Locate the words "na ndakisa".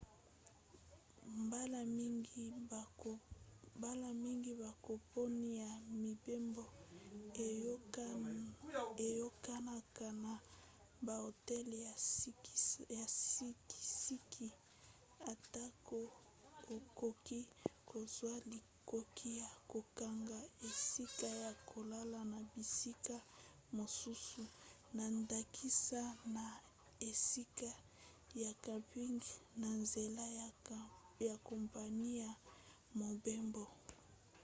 24.95-26.03